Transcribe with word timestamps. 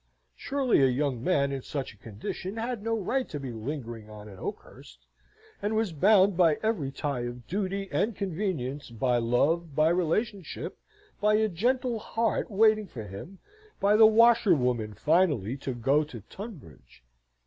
Surely 0.35 0.81
a 0.81 0.87
young 0.87 1.23
man 1.23 1.51
in 1.51 1.61
such 1.61 1.93
a 1.93 1.97
condition 1.97 2.57
had 2.57 2.81
no 2.81 2.97
right 2.97 3.29
to 3.29 3.39
be 3.39 3.51
lingering 3.51 4.09
on 4.09 4.27
at 4.27 4.39
Oakhurst, 4.39 5.05
and 5.61 5.75
was 5.75 5.93
bound 5.93 6.35
by 6.35 6.57
every 6.63 6.91
tie 6.91 7.19
of 7.19 7.45
duty 7.45 7.87
and 7.91 8.15
convenience, 8.15 8.89
by 8.89 9.17
love, 9.17 9.75
by 9.75 9.89
relationship, 9.89 10.79
by 11.19 11.35
a 11.35 11.47
gentle 11.47 11.99
heart 11.99 12.49
waiting 12.49 12.87
for 12.87 13.03
him, 13.03 13.37
by 13.79 13.95
the 13.95 14.07
washerwoman 14.07 14.95
finally, 14.95 15.55
to 15.57 15.75
go 15.75 16.03
to 16.05 16.21
Tunbridge. 16.21 17.03